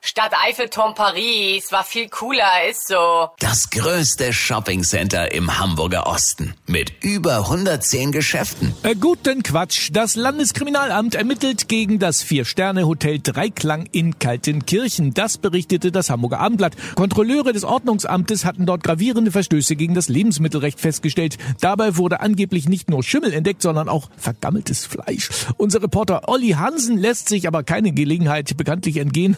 [0.00, 3.30] Stadt Eiffelturm Paris war viel cooler, ist so.
[3.40, 8.74] Das größte Shoppingcenter im Hamburger Osten mit über 110 Geschäften.
[8.84, 9.90] Äh, guten Quatsch.
[9.92, 15.14] Das Landeskriminalamt ermittelt gegen das Vier-Sterne-Hotel Dreiklang in Kaltenkirchen.
[15.14, 16.76] Das berichtete das Hamburger Abendblatt.
[16.94, 21.38] Kontrolleure des Ordnungsamtes hatten dort gravierende Verstöße gegen das Lebensmittelrecht festgestellt.
[21.60, 25.28] Dabei wurde angeblich nicht nur Schimmel entdeckt, sondern auch vergammeltes Fleisch.
[25.56, 29.36] Unser Reporter Olli Hansen lässt sich aber keine Gelegenheit bekanntlich entgehen,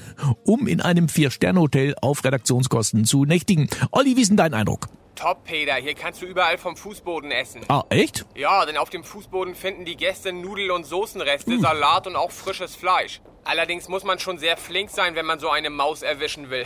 [0.51, 3.69] um in einem Vier-Sterne-Hotel auf Redaktionskosten zu nächtigen.
[3.93, 4.89] Olli, wie ist denn dein Eindruck?
[5.15, 5.75] Top, Peter.
[5.75, 7.61] Hier kannst du überall vom Fußboden essen.
[7.69, 8.27] Ah, echt?
[8.35, 12.75] Ja, denn auf dem Fußboden finden die Gäste Nudel- und Soßenreste, Salat und auch frisches
[12.75, 13.21] Fleisch.
[13.45, 16.65] Allerdings muss man schon sehr flink sein, wenn man so eine Maus erwischen will.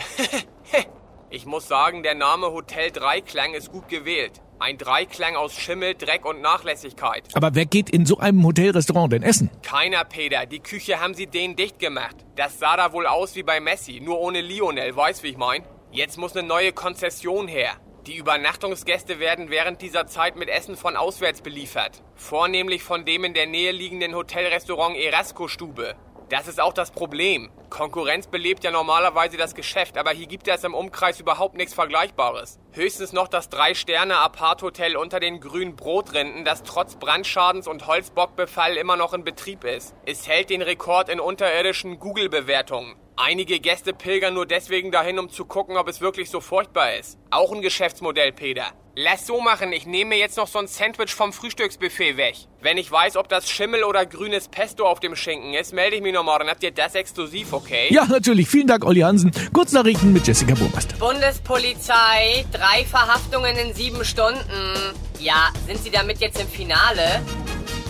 [1.29, 4.41] ich muss sagen, der Name Hotel Dreiklang ist gut gewählt.
[4.57, 7.23] Ein Dreiklang aus Schimmel, Dreck und Nachlässigkeit.
[7.33, 9.49] Aber wer geht in so einem Hotelrestaurant denn essen?
[9.63, 10.45] Keiner, Peter.
[10.45, 12.15] Die Küche haben sie denen dicht gemacht.
[12.37, 15.63] Das sah da wohl aus wie bei Messi, nur ohne Lionel, weißt wie ich mein?
[15.91, 17.73] Jetzt muss eine neue Konzession her.
[18.07, 22.03] Die Übernachtungsgäste werden während dieser Zeit mit Essen von auswärts beliefert.
[22.15, 25.95] Vornehmlich von dem in der Nähe liegenden Hotelrestaurant Erasco Stube.
[26.29, 27.51] Das ist auch das Problem.
[27.69, 32.57] Konkurrenz belebt ja normalerweise das Geschäft, aber hier gibt es im Umkreis überhaupt nichts Vergleichbares.
[32.71, 39.13] Höchstens noch das Drei-Sterne-Apart-Hotel unter den grünen Brotrinden, das trotz Brandschadens und Holzbockbefall immer noch
[39.13, 39.93] in Betrieb ist.
[40.07, 42.95] Es hält den Rekord in unterirdischen Google-Bewertungen.
[43.17, 47.17] Einige Gäste pilgern nur deswegen dahin, um zu gucken, ob es wirklich so furchtbar ist.
[47.29, 48.65] Auch ein Geschäftsmodell, Peter.
[48.97, 52.35] Lass so machen, ich nehme mir jetzt noch so ein Sandwich vom Frühstücksbuffet weg.
[52.61, 56.01] Wenn ich weiß, ob das Schimmel oder grünes Pesto auf dem Schinken ist, melde ich
[56.01, 57.87] mich nochmal, dann habt ihr das exklusiv, okay?
[57.89, 58.49] Ja, natürlich.
[58.49, 59.31] Vielen Dank, Olli Hansen.
[59.53, 60.97] Kurznachrichten mit Jessica Burmeister.
[60.97, 64.93] Bundespolizei, drei Verhaftungen in sieben Stunden.
[65.19, 67.21] Ja, sind Sie damit jetzt im Finale?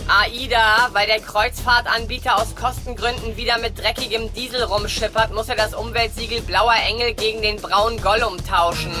[0.08, 6.40] AIDA, weil der Kreuzfahrtanbieter aus Kostengründen wieder mit dreckigem Diesel rumschippert, muss er das Umweltsiegel
[6.42, 8.92] Blauer Engel gegen den braunen Gollum tauschen.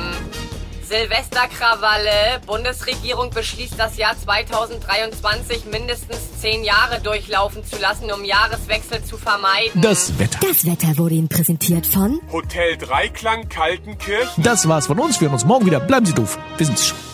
[0.86, 2.40] Silvesterkrawalle.
[2.46, 9.80] Bundesregierung beschließt das Jahr 2023 mindestens zehn Jahre durchlaufen zu lassen, um Jahreswechsel zu vermeiden.
[9.80, 10.38] Das Wetter.
[10.40, 14.42] Das Wetter wurde Ihnen präsentiert von Hotel Dreiklang Kaltenkirchen.
[14.42, 15.20] Das war's von uns.
[15.20, 15.80] Wir hören uns morgen wieder.
[15.80, 16.38] Bleiben Sie doof.
[16.56, 17.05] Wir sind's schon.